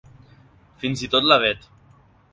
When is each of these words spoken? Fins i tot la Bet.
Fins 0.85 1.05
i 1.09 1.13
tot 1.17 1.27
la 1.33 1.39
Bet. 1.47 1.73